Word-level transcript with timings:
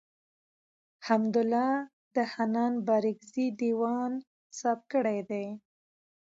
حمدالله 1.07 1.71
د 2.15 2.15
حنان 2.33 2.73
بارکزي 2.87 3.47
دېوان 3.59 4.11
څاپ 4.57 4.79
کړی 4.91 5.19
دﺉ. 5.29 5.49